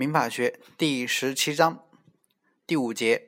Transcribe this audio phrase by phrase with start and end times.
[0.00, 1.84] 民法学第十七章
[2.66, 3.26] 第五节，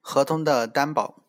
[0.00, 1.22] 合同的担保。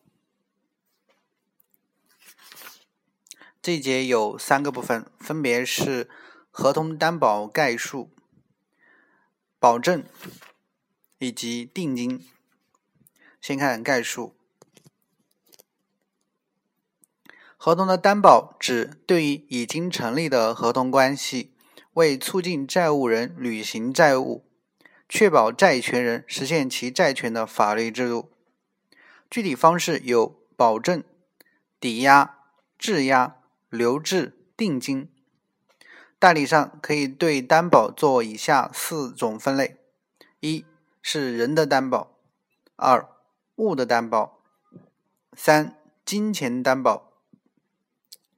[3.61, 6.09] 这一节有三个部分，分别是
[6.49, 8.09] 合同担保概述、
[9.59, 10.03] 保证
[11.19, 12.27] 以及定金。
[13.39, 14.35] 先看概述。
[17.55, 21.53] 合同的担保指对于已经成立的合同关系。
[21.93, 24.45] 为促进债务人履行债务，
[25.09, 28.31] 确保债权人实现其债权的法律制度，
[29.29, 31.03] 具体方式有保证、
[31.79, 32.37] 抵押、
[32.77, 33.37] 质押、
[33.69, 35.09] 留置、定金。
[36.17, 39.77] 代理上可以对担保做以下四种分类：
[40.39, 40.63] 一
[41.01, 42.15] 是人的担保，
[42.75, 43.09] 二
[43.55, 44.43] 物的担保，
[45.33, 47.11] 三金钱担保，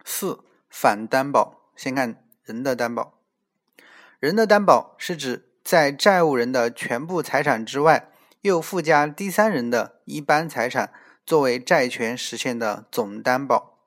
[0.03, 0.39] 四
[0.69, 1.59] 反担保。
[1.75, 3.19] 先看人的担保。
[4.23, 10.93] 人的担保是指在债务人的全部财产之外，又附加第三人的一般财产
[11.25, 13.79] 作为债权实现的总担保。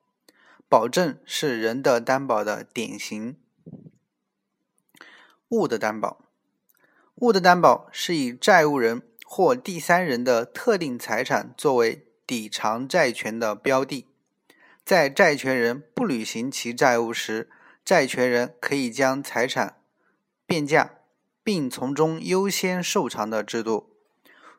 [0.69, 3.38] 保证是人的担保的典型。
[5.48, 6.27] 物的担保，
[7.14, 14.06] 物的担保是以债务人或第三人的特定财产作为抵偿债权的标的，
[14.84, 17.48] 在债权人不履行其债务时，
[17.82, 19.77] 债权人可以将财产。
[20.47, 20.92] 变价，
[21.42, 23.91] 并从中优先受偿的制度，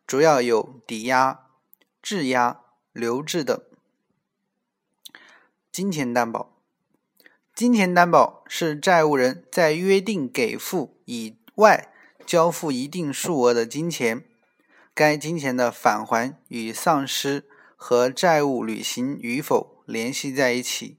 [0.06, 1.48] 主要有抵押、
[2.02, 2.60] 质押、
[2.92, 3.60] 留置等。
[5.72, 6.52] 金钱担保，
[7.56, 11.94] 金钱担保是债务人在约定给付以外
[12.26, 14.26] 交付一定数额的金钱，
[14.94, 20.98] 该金钱的返还与丧失和债务履行与否联系在一起，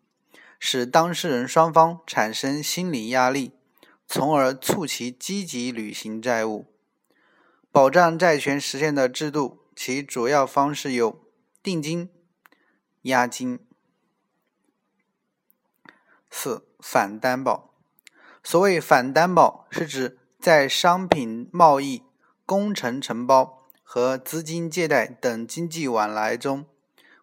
[0.58, 3.57] 使当事人双方产生心理压力。
[4.10, 6.64] 从而促其积极履行债务，
[7.70, 11.20] 保障债权实现的制度，其主要方式有
[11.62, 12.08] 定金、
[13.02, 13.58] 押金。
[16.30, 17.74] 四反担保，
[18.42, 22.02] 所谓反担保，是指在商品贸易、
[22.46, 26.64] 工程承包和资金借贷等经济往来中，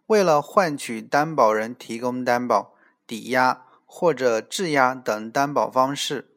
[0.06, 2.76] 为了换取担保人提供担保、
[3.08, 6.35] 抵押或者质押等担保方式。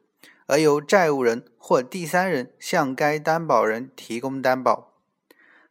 [0.48, 4.94] 而由债务人或第三人向该担保人提供担保，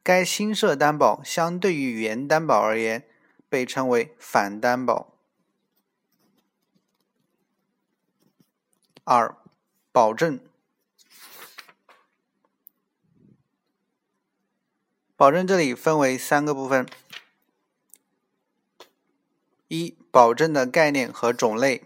[0.04, 3.10] 该新设担保相对于原担保而言，
[3.50, 5.16] 被称为反担保。
[9.04, 9.36] 二、
[9.92, 10.40] 保证。
[15.16, 16.88] 保证这里分为三个部分：
[19.70, 21.82] 一、保证的概念和种类；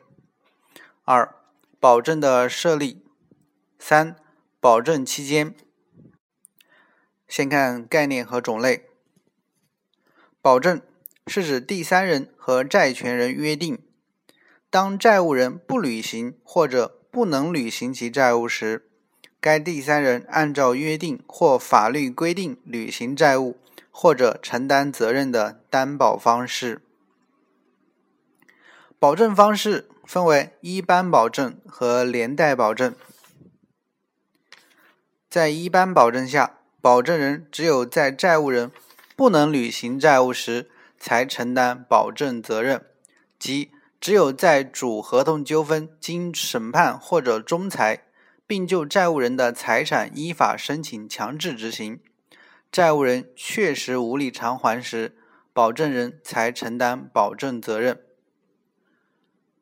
[1.05, 1.33] 二、
[1.81, 3.03] 保证的设立，
[3.79, 4.15] 三、
[4.59, 5.55] 保证期间。
[7.27, 8.85] 先看概念和种类。
[10.43, 10.79] 保证
[11.25, 13.79] 是指第三人和债权人约定，
[14.69, 18.87] 当债务人不履行或者不能履行其债务时，
[19.39, 23.57] 该第三人按照约定或法律规定履行债务
[23.89, 26.83] 或者承担责任的担保方式。
[28.99, 29.87] 保证方式。
[30.11, 32.93] 分为一般保证和连带保证。
[35.29, 38.69] 在一般保证下，保证人只有在债务人
[39.15, 40.69] 不能履行债务时
[40.99, 42.87] 才承担保证责任，
[43.39, 43.71] 即
[44.01, 48.03] 只有在主合同纠纷经审判或者仲裁，
[48.45, 52.01] 并就债务人的财产依法申请强制执行，
[52.69, 55.15] 债务人确实无力偿还时，
[55.53, 58.01] 保证人才承担保证责任。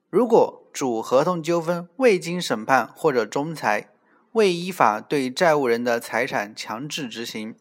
[0.09, 3.89] 如果主合同纠纷未经审判或者仲裁，
[4.31, 7.55] 未依法对债务人的财产强制执行，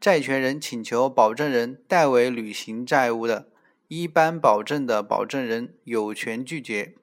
[0.00, 3.48] 债权人请求保证人代为履行债务的，
[3.88, 6.94] 一般保证的保证人有权拒绝，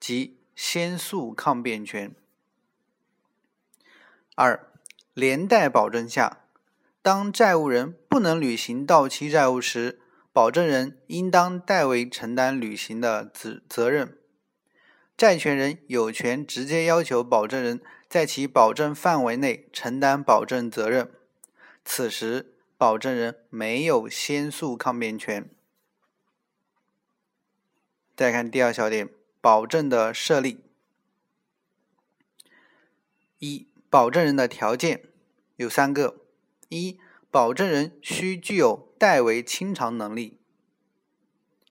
[0.00, 2.12] 即先诉抗辩权。
[4.34, 4.68] 二、
[5.14, 6.40] 连带保证下，
[7.02, 10.00] 当债务人不能履行到期债务时，
[10.32, 14.16] 保证人应当代为承担履行的责责任，
[15.16, 21.10] 债权人有权直接要求保证人在其保证范围内承担保证责任，
[21.84, 25.50] 此时保证人没有先诉抗辩权。
[28.16, 29.08] 再看第二小点，
[29.40, 30.60] 保证的设立。
[33.38, 35.02] 一、保证人的条件
[35.56, 36.16] 有三个：
[36.68, 36.98] 一、
[37.32, 38.92] 保证人需具有。
[39.02, 40.38] 代为清偿能力。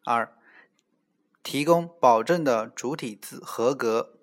[0.03, 0.37] 二、
[1.41, 4.19] 提供保证的主体资合格。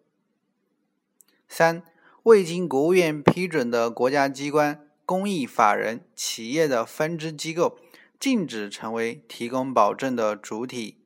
[1.49, 1.83] 三、
[2.25, 7.79] 未经国务院批准的国家机关、公益法人、企业的分支机构，
[8.21, 11.01] 禁止成为提供保证的主体。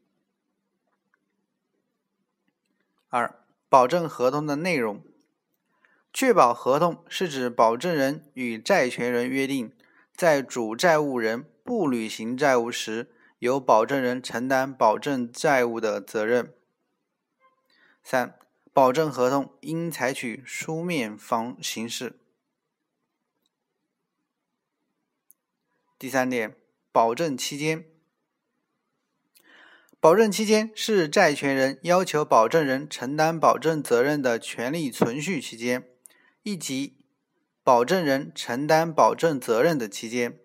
[3.10, 3.38] 二、
[3.68, 5.04] 保证合同的内容。
[6.12, 9.72] 确保合同是指保证人与债权人约定，
[10.22, 13.10] 在主债务人不履行债务时，
[13.40, 16.54] 由保证人承担保证债务的责任。
[18.04, 18.38] 三、
[18.72, 22.20] 保证合同应采取书面方形式。
[25.98, 26.54] 第三点，
[26.92, 27.84] 保证期间。
[29.98, 35.88] 保证期间是债权人要求保证人承担保证责任的权利存续期间。
[36.44, 37.01] 以及
[37.64, 40.36] 保证人承担保证责任的期间，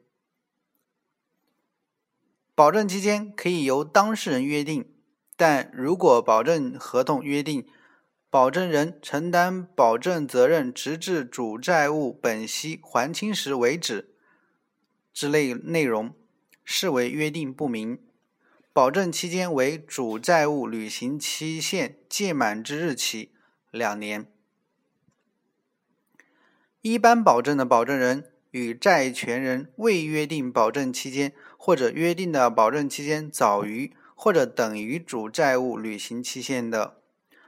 [2.54, 4.94] 保证期间可以由当事人约定，
[5.36, 7.66] 但如果保证合同约定
[8.30, 14.14] 保证人承担保证责任直至主债务本息还清时为止
[15.12, 16.14] 之类内容，
[16.64, 18.00] 视为约定不明。
[18.72, 23.32] 保证期间为主债务履行期限届满之日起
[23.72, 24.32] 两年。
[26.82, 37.02] 一般保证的保证人与债权人未约定保证期间，或者约定的保证期间早于或者等于主债务履行期限的，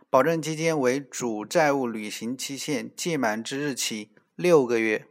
[0.09, 5.05] 保证期间为主债务履行期限届满之日起六个月。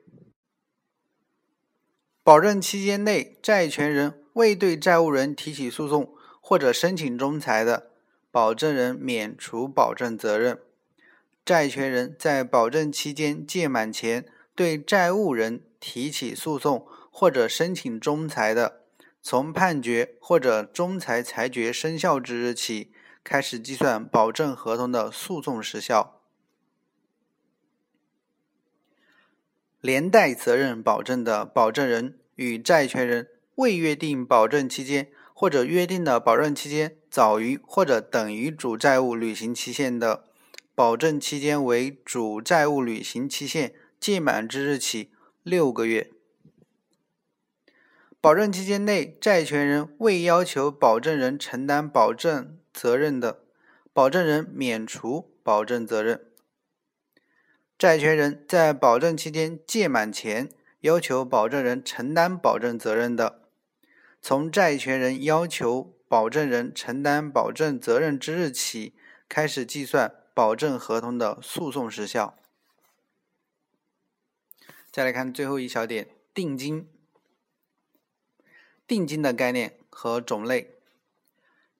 [2.23, 7.93] 保证期间内，债权人未对债务人提起诉讼或者申请仲裁的，
[8.31, 10.59] 保证人免除保证责任。
[11.49, 18.83] 债权人在保证期间届满前对债务人提起诉讼或者申请仲裁的，
[19.23, 22.93] 从判决或者仲裁裁决生效之日起
[23.25, 26.21] 开始计算保证合同的诉讼时效。
[29.81, 40.28] 连带责任保证的保证人与债权人未约定保证期间，或者约定的保证期间早于或者等于主债务履行期限的。
[40.79, 45.11] 保证期间为主债务履行期限届满之日起
[45.43, 46.13] 六个月。
[48.21, 53.41] 保证期间内，债权人未要求保证人承担保证责任的，
[53.93, 56.25] 保证人免除保证责任。
[57.77, 60.49] 债权人在保证期间届满前
[60.83, 63.41] 要求保证人承担保证责任的，
[64.23, 68.95] 从债权人要求保证人承担保证责任之日起
[69.29, 70.15] 开始计算。
[70.39, 72.37] 保证合同的诉讼时效。
[74.93, 76.89] 再来看最后一小点，定金。
[78.87, 80.77] 定金的概念和种类。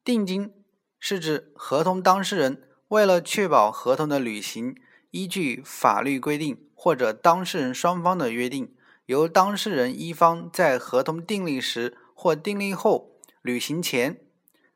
[0.03, 0.53] 定金
[0.99, 4.75] 是指合同当事人为了确保合同的履行，
[5.13, 8.75] 依据法律规定或者当事人双方的约定，
[9.07, 14.21] 由当事人一方在合同订立时或订立后履行前，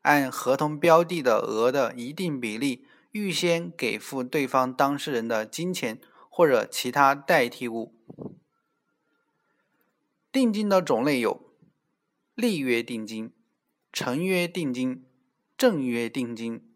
[0.03, 2.87] 按合同标的的额的一定比例。
[3.13, 7.93] 预先给付对方当事人的金钱或者其他代替物。
[10.31, 11.53] 定金的种类有：
[12.33, 13.31] 立约定金、
[13.91, 15.05] 成约定金、
[15.55, 16.67] 正约定金、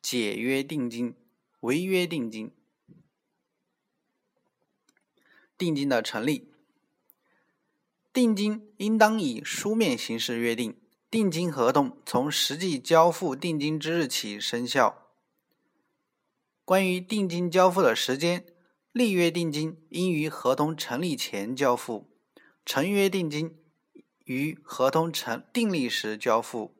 [0.00, 1.14] 解约定金、
[1.60, 2.50] 违约定金。
[5.58, 6.50] 定金的成立，
[8.14, 10.80] 定金应当以书面形式约定，
[11.10, 15.01] 定金合同从实际交付定金之日起生效。
[16.72, 18.46] 关于定金交付的时间，
[18.92, 22.08] 立约定金应于合同成立前交付，
[22.64, 23.58] 成约定金
[24.24, 26.74] 于合同成订立时交付。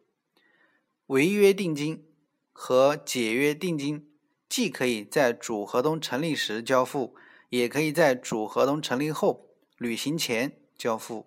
[1.09, 2.07] 违约定金
[2.55, 4.11] 和解约定金
[4.49, 7.15] 既可以在主合同成立时交付，
[7.51, 11.27] 也可以在主合同成立后履行前交付。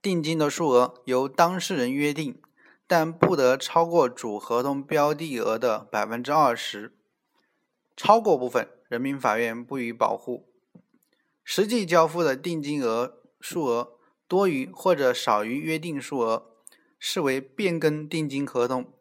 [0.00, 2.40] 定金的数额由当事人约定。
[2.94, 6.94] 但不得超过主合同标的额的百分之二十，
[7.96, 10.46] 超过部分，人民法院不予保护。
[11.42, 16.50] 实际交付的定金额数额多于或者少于约定数额，
[16.98, 18.92] 视为变更定金合同。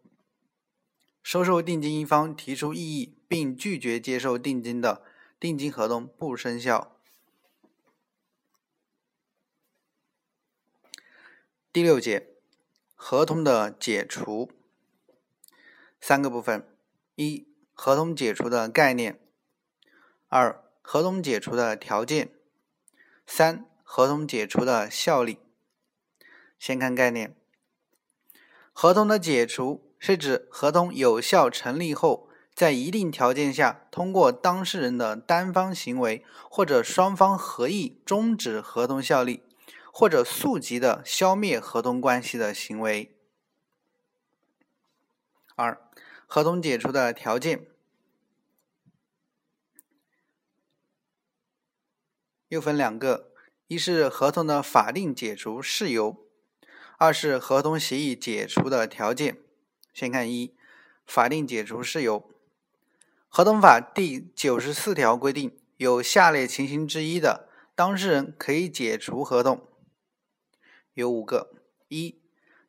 [1.22, 5.04] 收受定金一方提出异议并拒绝接受定金的，
[5.38, 6.96] 定金合同不生效。
[11.74, 12.31] 第六节。
[13.04, 14.52] 合同的解除，
[16.00, 16.68] 三个部分：
[17.16, 19.16] 一、合同解除的概念；
[20.28, 22.28] 二、合同解除的条件；
[23.26, 25.40] 三、合同解除的效力。
[26.60, 27.36] 先看概念：
[28.72, 39.42] 合同的解除是指合同有效成立后，在一定条件下，通过当事人的单方行为或者双方合意终止合同效力，
[39.92, 43.16] 或者溯及的消灭合同关系的行为。
[45.56, 45.80] 二、
[46.26, 47.68] 合同解除的条件
[52.48, 53.32] 又分两个：
[53.68, 56.18] 一是合同的法定解除事由，
[56.98, 59.38] 二是合同协议解除的条件。
[59.94, 60.56] 先看一，
[61.06, 62.30] 法定解除事由。
[63.28, 69.66] 合同法第九十四条规定，有下列情形之一的，当事人可以解除合同，
[70.94, 71.52] 有五个：
[71.90, 72.22] 一、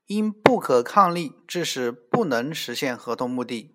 [0.06, 3.74] 因不可抗力致使不能实现合同目的；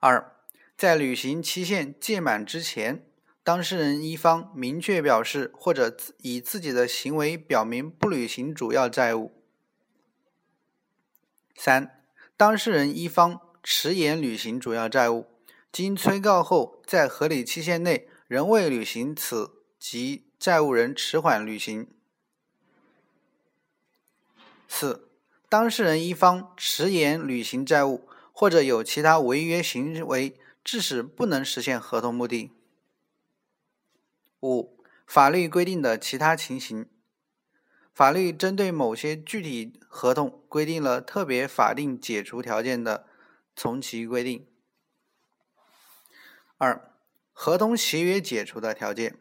[0.00, 0.36] 二、
[0.76, 3.04] 在履行期限届满之前，
[3.42, 9.32] 当事人一方明确表示或者以自己的行为表明不履行主要债务；
[11.54, 12.02] 三、
[12.36, 13.40] 当事人一方。
[13.68, 15.26] 迟延履行主要债务，
[15.72, 21.88] 经催告后，在合理期限内仍未履行此，及债务人迟缓履行。
[24.68, 25.08] 四、
[25.48, 32.50] 当事人一方迟延履行债务，或者有其他违约行为，致使不能实现合同目的。
[34.42, 36.86] 五、法律规定的其他情形，
[37.94, 43.06] 法律针对某些具体合同规定了特别法定解除条件的。
[43.58, 44.46] 从其规定。
[46.58, 46.92] 二、
[47.32, 49.16] 合同协约解除的条件。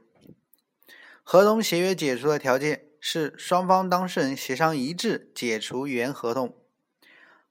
[1.24, 6.56] 合同协约解除的条件是双方当事人协商一致解除原合同，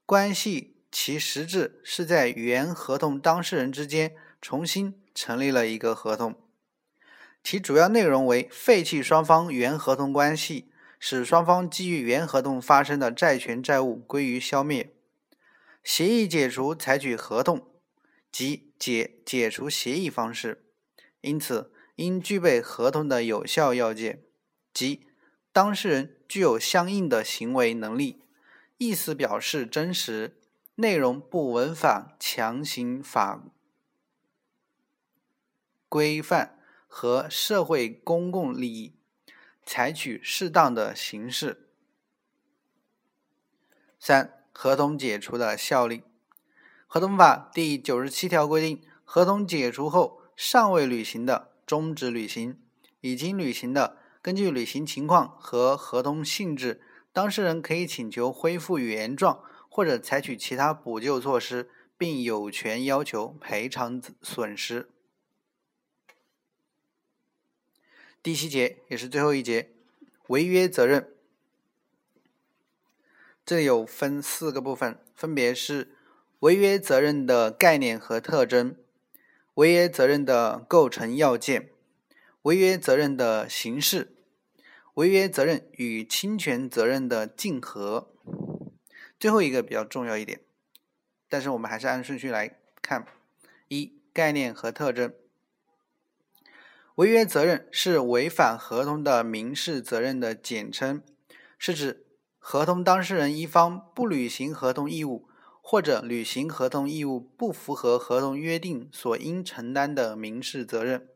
[0.05, 6.35] 关系其实质是在原合同当事人之间重新成立了一个合同，
[7.41, 10.69] 其主要内容为废弃双方原合同关系，
[10.99, 14.93] 使双方基于原合同发生的债权债务归于消灭。
[15.81, 17.65] 协议解除采取合同
[18.29, 20.65] 及解解除协议方式，
[21.21, 24.21] 因此应具备合同的有效要件，
[24.73, 25.07] 即
[25.55, 28.25] 当事人具有相应的行为能力，
[28.77, 30.37] 意思表示真实，
[30.75, 33.41] 内容不违反强行法
[35.87, 38.97] 规范和社会公共利益，
[39.63, 41.69] 采取适当的形式。
[43.97, 44.33] 三。
[44.51, 45.99] 合同解除的效力，
[46.85, 52.55] 《合同法》第九十七条规定，合同解除后尚未履行的，终止履行；
[52.99, 56.81] 已经履行的，根据履行情况和合同性质，
[57.13, 64.89] 当事人可以请求恢复原状，或者采取其他补救措施，并有权要求赔偿损失。
[68.23, 69.69] 第七节也是最后一节，
[70.29, 71.13] 违约责任。
[73.45, 75.95] 这有分四个部分，分别是
[76.39, 78.75] 违约责任的概念和特征、
[79.53, 81.69] 违约责任的构成要件、
[82.41, 84.13] 违约责任的形式、
[84.95, 88.11] 违约责任与侵权责任的竞合。
[89.17, 90.41] 最后一个比较重要一点，
[91.29, 93.05] 但是我们还是按顺序来看：
[93.69, 95.13] 一、概念和特征。
[96.95, 101.01] 违约责任是违反合同的民事责任的简称，
[101.57, 102.01] 是指。
[102.47, 105.27] 合同当事人一方不履行合同义务，
[105.63, 111.09] 或者履行合同义务不符合合同约定所应承担的民事责任。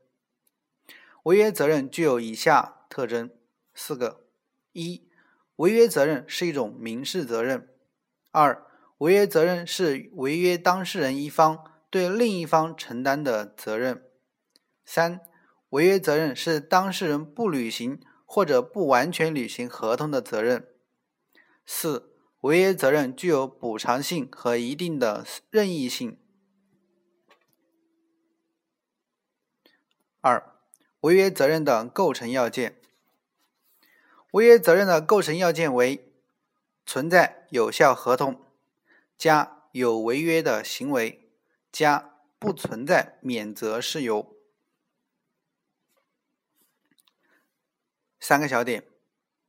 [1.21, 3.29] 违约责任具有以下特征
[3.81, 4.25] 四个：
[4.73, 5.07] 一、
[5.55, 7.61] 违约责任是一种民事责任；
[8.31, 8.67] 二、
[8.97, 14.01] 违约责任是违约当事人一方对另一方承担的责任；
[14.83, 15.21] 三、
[15.69, 20.67] 违约责任是当事人不履行或者不完全履行合同的责任。
[21.65, 26.19] 四、违约责任具有补偿性和一定的任意性。
[30.19, 30.53] 二、
[30.99, 32.78] 违约责任的构成要件。
[34.31, 36.11] 违约责任的构成要件为
[36.85, 38.45] 存在有效合同
[39.17, 41.31] 加有违约的行为
[41.71, 44.35] 加不存在免责事由。
[48.19, 48.83] 三个小点，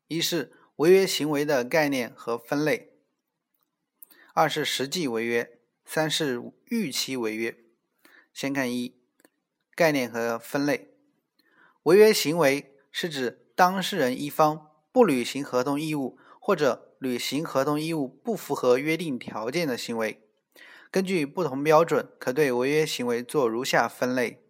[0.09, 0.57] 一是。
[0.81, 2.95] 违约行为的概念和分类。
[4.33, 7.55] 二是实际违约，三是预期违约。
[8.33, 8.99] 先看一
[9.75, 10.95] 概念和分类。
[11.83, 20.23] 违约行为是指当事人一方不履行合同义务，或者履行合同义务不符合约定条件的行为。
[20.91, 24.43] 根据不同标准，可对违约行为做如下分类：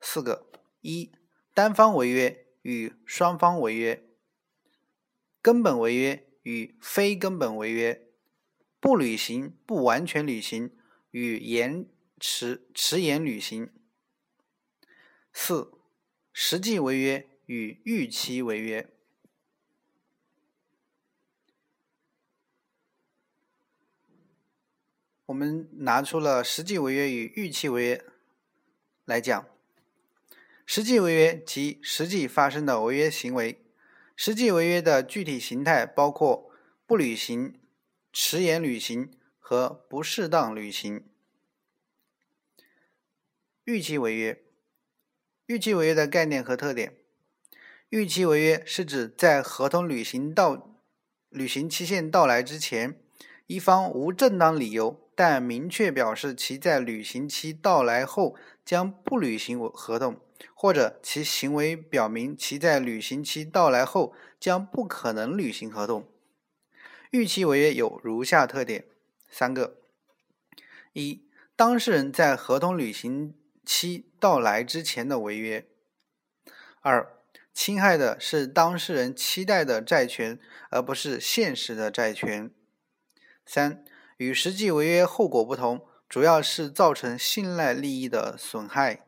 [0.00, 0.50] 四个
[0.80, 1.12] 一
[1.52, 4.02] 单方违约与双方违约。
[5.42, 8.06] 根本违约与非根本违约，
[8.80, 10.74] 不履行、不完全履行
[11.10, 11.86] 与延
[12.18, 13.70] 迟迟延履行。
[15.32, 15.72] 四、
[16.32, 18.88] 实际违约与预期违约。
[25.26, 28.04] 我们拿出了实际违约与预期违约
[29.04, 29.46] 来讲。
[30.64, 33.62] 实际违约即实际发生的违约行为。
[34.16, 36.50] 实际违约的具体形态包括
[36.86, 37.60] 不履行、
[38.14, 41.04] 迟延履行和不适当履行。
[43.64, 44.42] 预期违约，
[45.44, 47.01] 预期违约的概念和特点。
[47.92, 50.80] 逾期违约是指在合同履行到
[51.28, 52.98] 履行期限到来之前，
[53.46, 58.34] 一方无正当理由，但明确表示其在履行期到来后
[58.64, 60.18] 将不履行合同。
[60.54, 66.08] 或者其行为表明其在履行期到来后将不可能履行合同。
[67.10, 68.86] 逾期违约有如下特点：
[69.28, 69.76] 三个。
[70.94, 73.34] 一、当事人在合同履行
[73.66, 75.64] 期到来之前的违约；
[76.80, 77.18] 二、
[77.54, 80.38] 侵害的是当事人期待的债权，
[80.70, 82.50] 而不是现实的债权；
[83.44, 83.84] 三、
[84.16, 89.06] 与实际违约后果不同，主要是造成信赖利益的损害。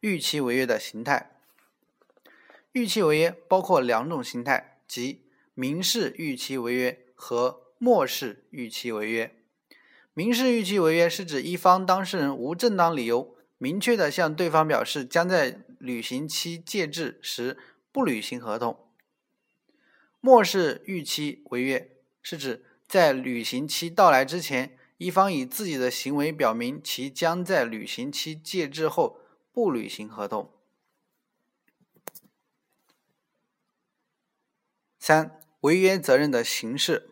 [0.00, 1.30] 逾期违约的形态，
[2.72, 9.34] 逾期违约包括两种形态，即民事预期违约和漠视预期违约。
[10.12, 17.56] 民事预期违约是指一方当事人无正当理由，明确的向对方表示将在履行期届至时
[17.92, 18.88] 不履行合同。
[20.20, 29.20] 漠视逾期违约是指在履行期到来之前，一方以自己的行为表明其将在履行期届至后。
[29.52, 30.50] 不履行合同。
[34.98, 37.10] 三、违约责任的形式。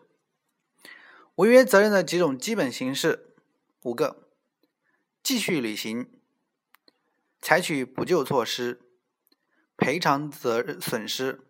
[1.35, 3.35] 违约责任的几种基本形式
[3.83, 4.27] 五个：
[5.21, 6.09] 继续履行、
[7.41, 8.81] 采取补救措施、
[9.75, 11.41] 赔偿责损失、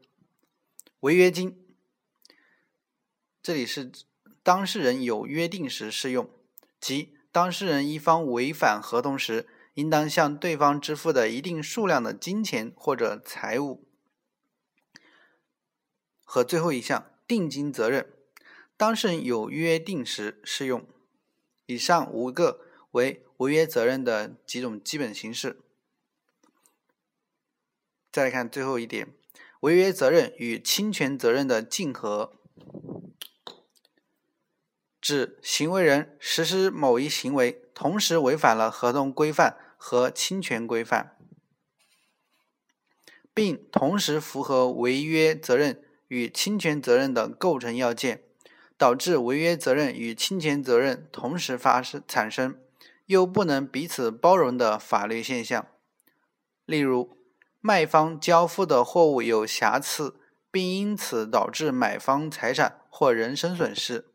[1.02, 1.58] 违约金。
[3.44, 3.92] 这里是
[4.42, 6.30] 当事人有约定时适用，
[6.80, 9.48] 即当事人一方违反合同时。
[9.76, 13.88] 应当向对方支付的一定数量的金钱或者财物，
[16.26, 18.12] 和最后一项定金责任，
[18.76, 20.86] 当事人有约定时适用。
[21.68, 22.60] 以上五个
[22.92, 25.62] 为违约责任的几种基本形式。
[28.12, 29.08] 再来看最后一点，
[29.62, 32.34] 违约责任与侵权责任的竞合，
[35.00, 37.62] 指行为人实施某一行为。
[37.74, 41.18] 同时违反了合同规范和侵权规范，
[43.34, 48.22] 并同时符合违约责任与侵权责任的构成要件，
[48.78, 52.60] 导致违约责任与侵权责任同时发生产生，
[53.08, 55.66] 又不能彼此包容的法律现象。
[56.66, 57.18] 例如，
[57.62, 60.20] 卖方交付的货物有瑕疵，
[60.52, 64.08] 并因此导致买方财产或人身损失。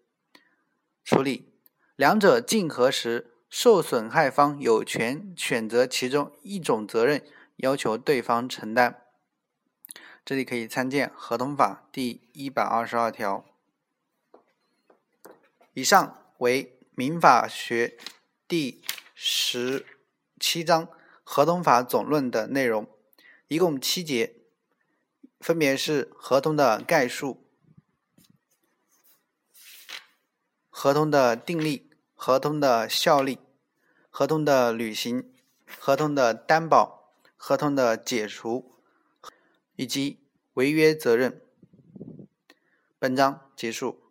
[1.02, 1.54] 处理
[1.96, 3.32] 两者竞合时。
[3.48, 7.22] 受损害方有权选择其中一种责任，
[7.56, 9.04] 要求对方承担。
[10.24, 13.46] 这里可以参见《合同法》第一百二十二条。
[15.74, 17.96] 以上为民法学
[18.48, 18.82] 第
[19.14, 19.86] 十
[20.40, 20.86] 七章
[21.22, 22.88] 《合同法总论》的内容，
[23.48, 24.36] 一共七节，
[25.40, 27.44] 分别是合同的概述、
[30.70, 31.84] 合同的订立。
[32.18, 33.38] 合同的效力、
[34.08, 35.32] 合同的履行、
[35.78, 38.80] 合同的担保、合同的解除
[39.76, 40.18] 以及
[40.54, 41.42] 违约责任。
[42.98, 44.05] 本章结束。